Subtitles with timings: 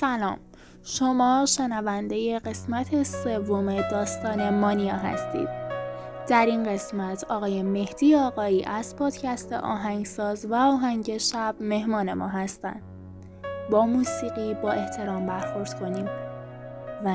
[0.00, 0.38] سلام.
[0.82, 5.48] شما شنونده قسمت سوم داستان مانیا هستید.
[6.28, 12.82] در این قسمت آقای مهدی آقایی از پادکست آهنگساز و آهنگ شب مهمان ما هستند
[13.70, 16.06] با موسیقی با احترام برخورد کنیم.
[17.04, 17.08] و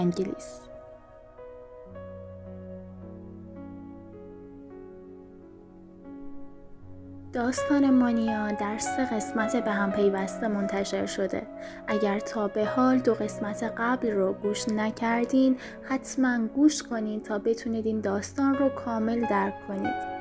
[7.36, 11.48] داستان مانیا در سه قسمت به هم پیوسته منتشر شده.
[11.88, 17.86] اگر تا به حال دو قسمت قبل رو گوش نکردین حتما گوش کنید تا بتونید
[17.86, 20.15] این داستان رو کامل درک کنید.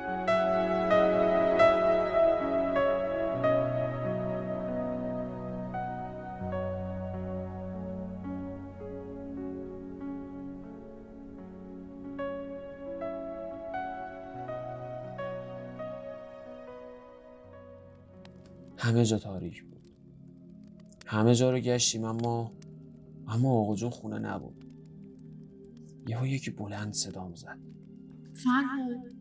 [18.85, 19.89] همه جا تاریک بود.
[21.05, 22.51] همه جا رو گشتیم اما
[23.27, 24.65] اما آقا جون خونه نبود.
[26.07, 27.59] یهو یکی بلند صدام زد.
[28.33, 29.13] فرهاد.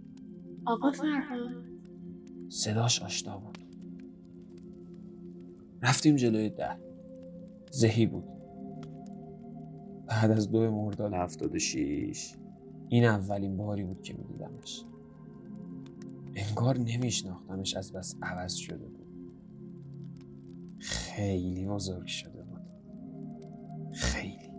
[0.66, 1.64] آقا فرهاد.
[2.48, 3.58] صداش آشنا بود.
[5.82, 6.78] رفتیم جلوی در.
[7.70, 8.24] زهی بود.
[10.06, 12.34] بعد از دو مرداد هفتاد و شیش
[12.88, 14.84] این اولین باری بود که میدیدمش.
[16.34, 19.03] انگار نمیشناختمش از بس عوض شده بود.
[21.16, 22.60] خیلی بزرگ شده بود.
[23.92, 24.50] خیلی.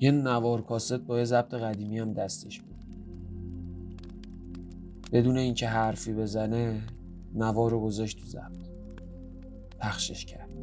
[0.00, 2.74] یه نوار کاست با یه ضبط قدیمی هم دستش بود.
[5.12, 6.82] بدون اینکه حرفی بزنه
[7.34, 8.68] نوار رو گذاشت تو ضبط.
[9.80, 10.53] پخشش کرد.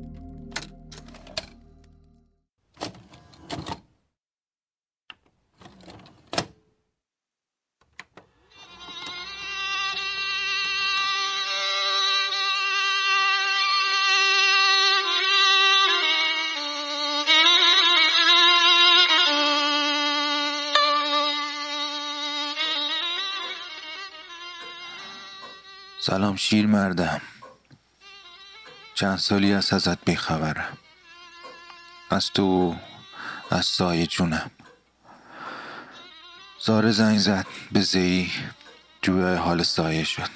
[26.03, 27.21] سلام شیر مردم.
[28.95, 30.77] چند سالی است ازت بیخبرم.
[32.09, 32.75] از تو
[33.49, 34.51] از سایه جونم.
[36.59, 38.31] زاره زنگ زد به زی
[39.01, 40.29] جوی حال سایه شد.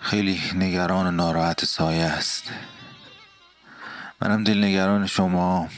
[0.00, 2.44] خیلی نگران و ناراحت سایه است.
[4.20, 5.68] منم دل نگران شما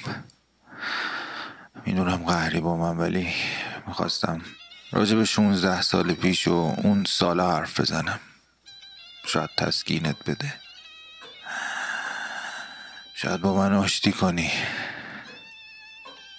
[1.86, 3.34] می‌دونم قهری با من ولی
[3.86, 4.40] می‌خواستم
[4.92, 8.20] راجع به 16 سال پیش و اون سال حرف بزنم.
[9.28, 10.54] شاید تسکینت بده.
[13.14, 14.52] شاید با من آشتی کنی.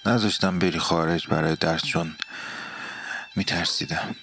[0.05, 2.15] نذاشتم بری خارج برای درس چون
[3.35, 4.15] میترسیدم.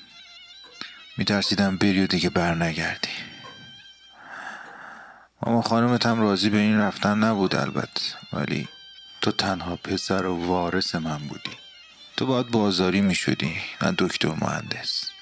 [1.19, 3.09] میترسیدم بری و دیگه بر نگردی
[5.43, 8.03] ماما خانومت هم راضی به این رفتن نبود البته.
[8.33, 8.69] ولی
[9.21, 11.57] تو تنها پسر و وارث من بودی.
[12.17, 15.16] تو باید بازاری می‌شدی نه دکتر مهندس.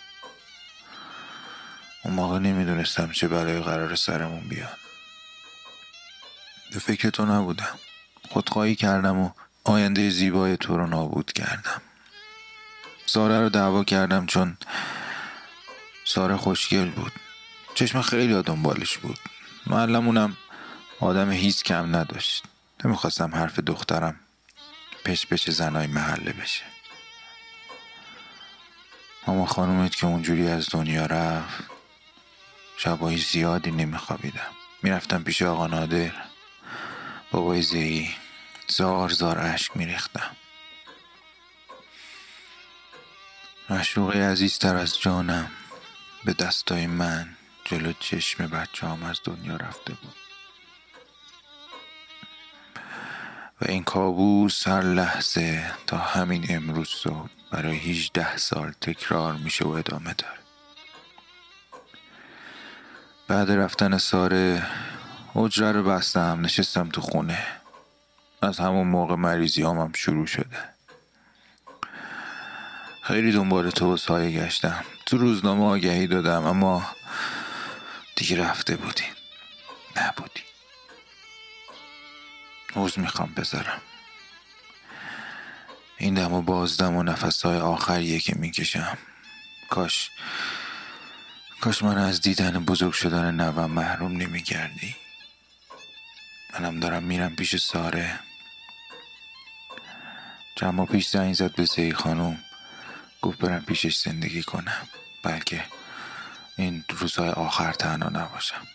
[2.04, 4.78] اون موقع نمی‌دونستم چه بلای قرار سرمون بیاد.
[6.72, 7.78] به فکر تو نبودم.
[8.30, 9.30] خودخواهی کردم و
[9.64, 11.82] آینده زیبای تو رو نابود کردم.
[13.06, 14.56] ساره رو دعوا کردم چون
[16.04, 17.12] ساره خوشگل بود.
[17.74, 19.18] چشم خیلی دنبالش بود.
[19.66, 20.36] معلمونم
[21.00, 22.44] آدم هیچ کم نداشت.
[22.84, 24.20] نمی‌خواستم حرف دخترم
[25.04, 26.64] پش پش زنای محله بشه.
[29.26, 31.73] اما خانومت که اونجوری از دنیا رفت
[32.84, 34.50] شبایی زیادی نمیخوابیدم.
[34.82, 36.12] می‌رفتم پیش آقا نادر.
[37.30, 38.14] بابای زهی.
[38.68, 40.36] زار زار اشک میریختم.
[43.70, 45.50] مشروقی عزیزتر از جانم.
[46.24, 50.14] به دستای من جلو چشم بچه هم از دنیا رفته بود.
[53.60, 59.68] و این کابوس هر لحظه تا همین امروز صبح برای 18 سال تکرار میشه و
[59.68, 60.43] ادامه داره.
[63.34, 64.66] بعد رفتن ساره
[65.34, 67.46] حجره رو بستم نشستم تو خونه.
[68.42, 70.58] از همون موقع مریضی هم شروع شده.
[73.02, 74.84] خیلی دنبال تو و سایه گشتم.
[75.06, 76.86] تو روزنامه آگهی دادم اما
[78.16, 79.04] دیگه رفته بودی.
[79.96, 80.42] نبودی.
[82.76, 83.80] عوض می‌خوام بذارم.
[85.98, 88.98] این دم و بازدم و نفسهای آخریه که می‌کشم.
[89.70, 90.10] کاش
[91.64, 94.96] کاش من از دیدن بزرگ شدن نوم محروم نمیگردی.
[96.52, 98.18] منم دارم میرم پیش ساره.
[100.56, 102.38] چند پیش زنگ زد به زی خانوم
[103.22, 104.88] گفت برم پیشش زندگی کنم.
[105.22, 105.64] بلکه
[106.56, 108.66] این روزهای آخر تنها نباشم.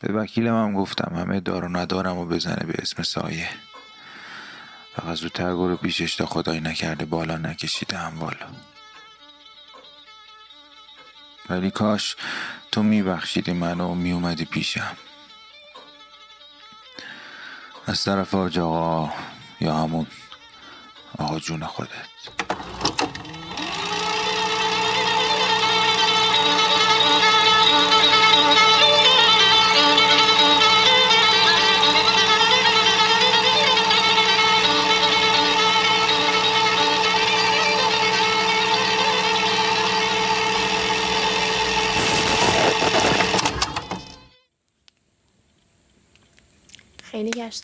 [0.00, 3.48] به وکیلم هم گفتم همه دار و ندارم و بزنه به اسم سایه.
[4.96, 8.75] فقط زودتر گروه پیشش تا خدای نکرده بالا نکشیده هم بالا.
[11.50, 12.16] ولی کاش
[12.72, 14.96] تو میبخشیدی منو و میومدی پیشم.
[17.86, 19.12] از طرف آج آقا
[19.60, 20.06] یا همون
[21.18, 22.15] آقا جون خودت.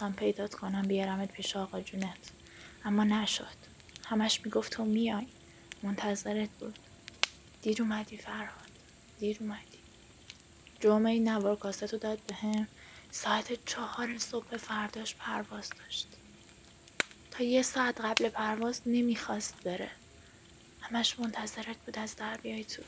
[0.02, 2.30] گشتم پیدات کنم بیارمت پیش آقا جونت.
[2.84, 3.56] اما نشد.
[4.04, 5.26] همش می‌گفت تو میای.
[5.82, 6.78] منتظرت بود.
[7.62, 8.70] دیر اومدی فرهاد.
[9.18, 9.78] دیر اومدی.
[10.80, 12.68] جمعه نوار کاستو داد به هم.
[13.10, 16.08] ساعت چهار صبح فرداش پرواز داشت.
[17.30, 19.90] تا یه ساعت قبل پرواز نمی‌خواست بره.
[20.80, 22.82] همش منتظرت بود از در بیای تو.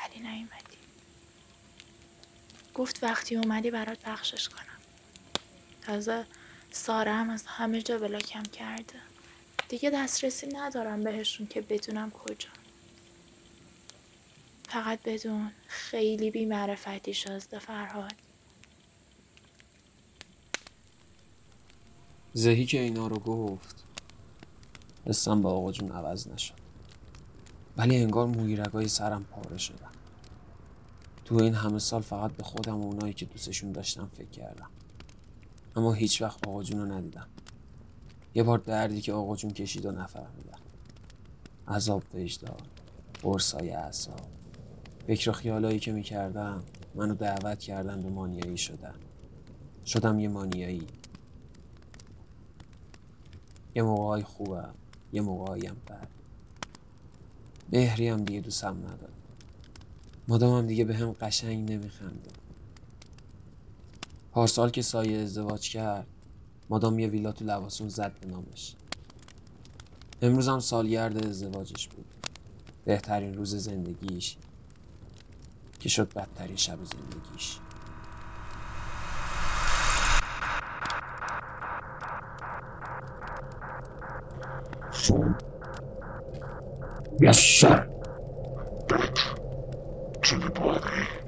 [0.00, 0.78] ولی نیومدی.
[2.74, 4.69] گفت وقتی اومدی برات بخشش کنم.
[5.82, 6.26] تازه
[6.72, 9.00] ساره هم از همه جا بلاکم کرده.
[9.68, 12.48] دیگه دسترسی ندارم بهشون که بدونم کجا.
[14.68, 18.14] فقط بدون خیلی بی معرفتی شازده فرهاد.
[22.32, 23.84] زهی که اینا رو گفت
[25.06, 26.54] حسم با آقا جون عوض نشد.
[27.76, 29.90] ولی انگار مویرگای سرم پاره شدم
[31.24, 34.70] تو این همه سال فقط به خودم و اونایی که دوستشون داشتم فکر کردم.
[35.76, 37.26] اما هیچ وقت آقا جون رو ندیدم.
[38.34, 40.58] یه بار دردی که آقا جون کشید و نفهمیدم.
[41.68, 42.60] عذاب وجدان
[43.22, 44.28] قرصای اعصاب.
[45.06, 46.62] فکر و خیالایی که می‌کردم
[46.94, 48.94] منو دعوت کردن به مانیایی شدن
[49.86, 50.86] شدم یه مانیایی.
[53.74, 54.74] یه موقعای خوبم
[55.12, 56.08] یه موقعایم بد.
[57.70, 59.12] بهری هم دیگه دوستم نداد
[60.28, 62.30] مادامم دیگه به هم قشنگ نمیخنده
[64.32, 66.06] پارسال که سایه ازدواج کرد
[66.70, 68.74] مادام یه ویلا تو لواسون زد به نامش
[70.22, 72.04] امروز هم سالگرد ازدواجش بود
[72.84, 74.36] بهترین روز زندگیش
[75.80, 77.58] که شد بدترین شب زندگیش
[84.92, 85.34] Son.
[87.20, 87.86] Yaşa.
[88.88, 89.18] Dört.
[90.20, 91.19] Czyli błagaj.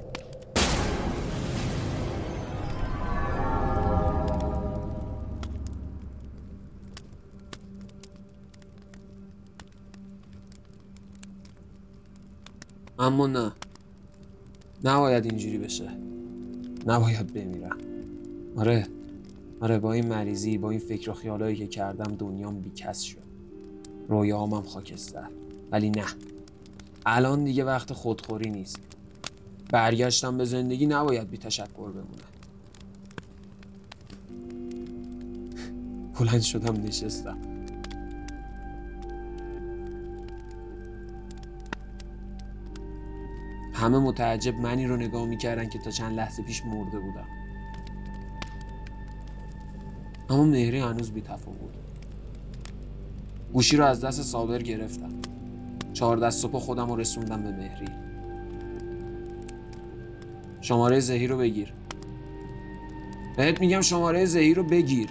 [12.99, 13.51] اما نه.
[14.83, 15.89] نباید اینجوری بشه.
[16.85, 17.77] نباید بمیرم.
[18.57, 18.87] آره.
[19.61, 23.23] آره با این مریضی با این فکر و خیالایی که کردم دنیام بیکس شد.
[24.09, 25.27] رویامم خاکستر.
[25.71, 26.05] ولی نه.
[27.05, 28.79] الان دیگه وقت خودخوری نیست.
[29.71, 32.23] برگشتم به زندگی نباید بی تشکر بمونه
[36.19, 37.52] بلند شدم نشستم.
[43.83, 47.27] همه متعجب منی رو نگاه می‌کردن که تا چند لحظه پیش مرده بودم.
[50.29, 51.77] اما مهری هنوز بی بود.
[53.53, 55.09] گوشی رو از دست صابر گرفتم.
[55.93, 57.87] چهار دست صبح خودم رو رسوندم به مهری.
[60.61, 61.73] شماره زهی رو بگیر.
[63.37, 65.09] بهت میگم شماره زهی رو بگیر.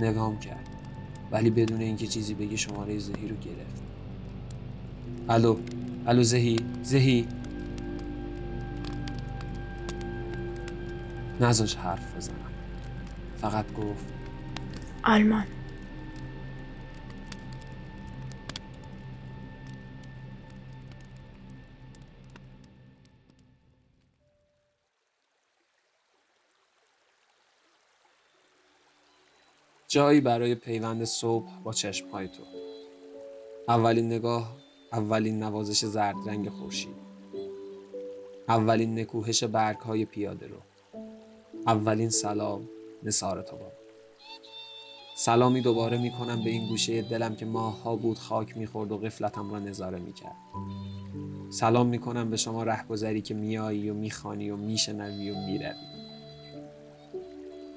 [0.00, 0.68] نگام کرد.
[1.30, 3.82] ولی بدون اینکه چیزی بگی شماره زهی رو گرفت.
[5.28, 5.56] الو.
[6.06, 6.56] الو زهی.
[6.82, 7.28] زهی.
[11.40, 12.50] نزاش حرف بزنم.
[13.36, 14.04] فقط گفت.
[15.04, 15.46] آلمان.
[29.88, 32.42] جایی برای پیوند صبح با چشمهای تو.
[33.68, 34.56] اولین نگاه
[34.92, 36.94] اولین نوازش زرد رنگ خورشید.
[38.48, 40.56] اولین نکوهش برگ های پیاده رو.
[41.66, 42.68] اولین سلام
[43.02, 43.56] نثار تو
[45.16, 49.58] سلامی دوباره می‌کنم به این گوشه دلم که ماهها بود خاک می‌خورد و قفلتم را
[49.58, 50.36] نظاره می‌کرد.
[51.50, 55.72] سلام می‌کنم به شما رهگذری که میایی و می‌خوانی و میشنوی و می‌روی.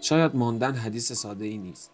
[0.02, 1.92] شاید ماندن حدیث ساده ای نیست.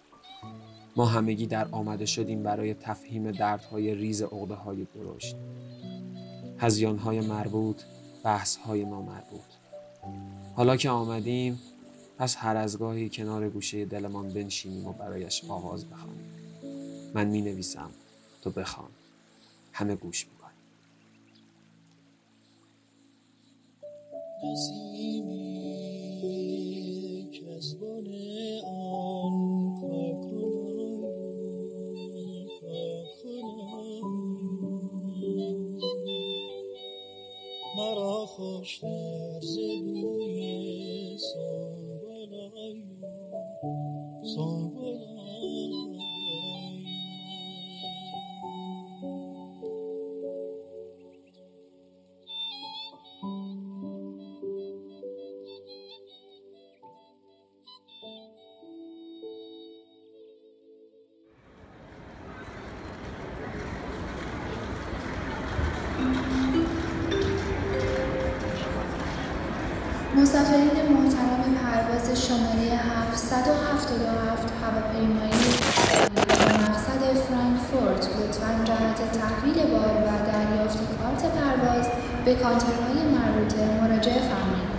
[0.96, 5.36] ما همگی در آمده شدیم برای تفهیم دردهای ریز عقده های درشت.
[6.58, 7.82] هزیانهای مربوط
[8.24, 9.42] بحث های نامربوط
[10.56, 11.60] حالا که آمدیم
[12.18, 16.30] پس هر از گاهی کنار گوشه دلمان بنشینیم و برایش آواز بخوانیم.
[17.14, 17.90] من می نویسم
[18.42, 18.90] تو بخوان.
[19.74, 20.40] همه گوش می
[24.44, 25.50] نسیمی
[27.32, 27.76] که از
[38.60, 39.89] much loves it.
[72.16, 75.32] شماره 777 هواپیمایی
[76.70, 78.08] مقصد فرانکفورت.
[78.18, 81.88] لطفا جهت تحویل بار و دریافت کارت پرواز
[82.26, 84.70] به کانترهای مربوطه مراجعه فرمایید.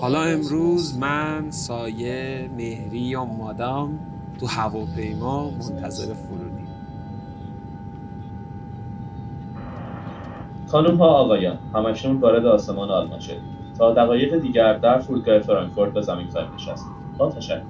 [0.00, 4.00] حالا امروز من سایه مهری و مادام
[4.40, 6.63] تو هواپیما منتظر فرودیم.
[10.74, 13.42] خانم ها آقایان همشون وارد آسمان آلمان شدید
[13.78, 16.86] تا دقایق دیگر در فرودگاه فرانکفورت به زمین خواهید نشست.
[17.18, 17.62] با تشکر.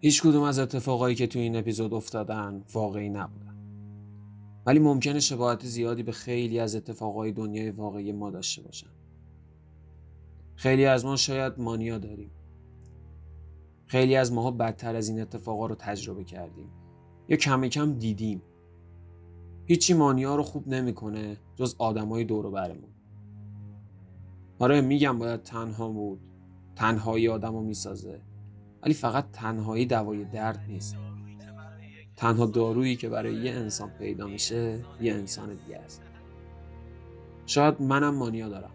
[0.00, 3.51] هیچ کدوم از اتفاقایی که تو این اپیزود افتادن واقعی نبودن.
[4.66, 8.90] ولی ممکنه شباهت زیادی به خیلی از اتفاقای دنیای واقعی ما داشته باشن.
[10.54, 12.30] خیلی از ما شاید مانیا داریم.
[13.86, 16.70] خیلی از ماها بدتر از این اتفاقا رو تجربه کردیم.
[17.28, 18.42] یا کم کم دیدیم.
[19.64, 22.90] هیچی مانیا رو خوب نمی‌کنه جز آدمای دور برمون.
[24.58, 26.20] آره میگم باید تنها بود
[26.76, 28.20] تنهایی آدم رو می‌سازه.
[28.82, 30.96] ولی فقط تنهایی دوای درد نیست.
[32.22, 36.02] تنها دارویی که برای یه انسان پیدا میشه یه انسان دیگه است.
[37.46, 38.70] شاید منم مانیا دارم.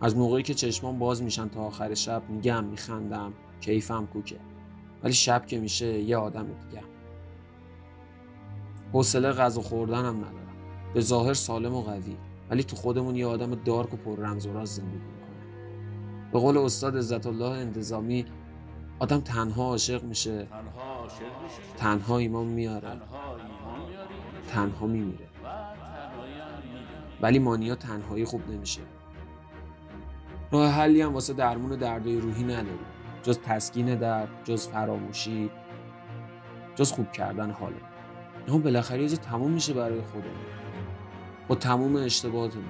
[0.00, 4.36] از موقعی که چشمام باز میشن تا آخر شب میگم میخندم کیفم کوکه.
[5.02, 6.82] ولی شب که میشه یه آدم دیگه
[8.92, 10.56] حوصله غذا خوردنم ندارم.
[10.94, 12.16] به ظاهر سالم و قوی.
[12.50, 15.36] ولی تو خودمون یه آدم دارک و پر رمز و راز زندگی می‌کنه
[16.32, 18.24] به قول استاد عزت الله انتظامی
[18.98, 20.44] آدم تنها عاشق میشه.
[20.44, 20.91] تنها
[22.16, 23.00] ایمان میاره.
[24.48, 25.26] تنها میمیره.
[27.20, 28.80] ولی مانیا تنهایی خوب نمیشه.
[30.50, 32.78] راه حلی هم واسه درمون دردای روحی نداریم
[33.22, 35.50] جز تسکین درد جز فراموشی
[36.74, 37.76] جز خوب کردن حاله.
[38.48, 40.44] اما بالاخره یه تموم میشه برای خودمون.
[41.48, 42.64] با تموم اشتباهاتمون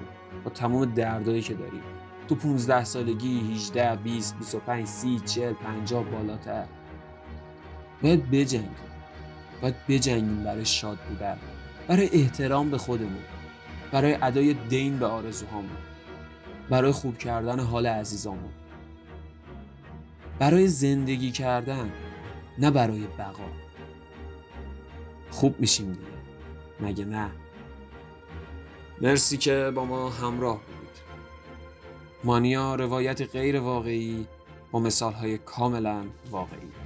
[0.44, 1.82] با تموم دردایی که داریم.
[2.28, 6.64] تو 15 سالگی 18 20 25 30 40 50 بالاتر.
[8.02, 8.76] باید بجنگیم.
[9.62, 11.38] باید بجنگیم برای شاد بودن.
[11.88, 13.22] برای احترام به خودمون.
[13.92, 15.76] برای ادای دین به آرزوهامون.
[16.70, 18.50] برای خوب کردن حال عزیزامون.
[20.38, 21.92] برای زندگی کردن
[22.58, 23.48] نه برای بقا.
[25.30, 26.06] خوب میشیم دیگه.
[26.80, 27.30] مگه نه؟
[29.00, 31.02] مرسی که با ما همراه بودید.
[32.24, 34.26] مانیا روایت غیر واقعی
[34.70, 36.81] با مثال های کاملا واقعی.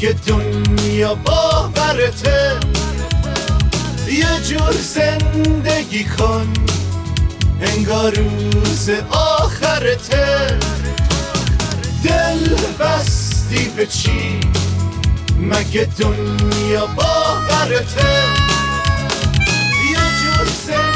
[0.00, 2.60] مگه دنیا باورته.
[4.08, 6.52] یه جور زندگی کن
[7.60, 10.58] انگار روز آخرته.
[12.04, 14.40] دل بستی به چی؟
[15.40, 18.24] مگه دنیا باورته؟
[19.90, 20.89] یه جور زندگی